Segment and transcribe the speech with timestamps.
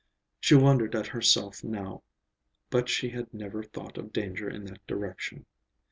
[0.39, 2.01] She wondered at herself now,
[2.71, 5.45] but she had never thought of danger in that direction.